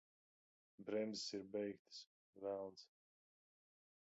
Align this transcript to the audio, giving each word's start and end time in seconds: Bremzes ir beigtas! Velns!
Bremzes 0.79 1.33
ir 1.39 1.45
beigtas! 1.55 2.01
Velns! 2.45 2.89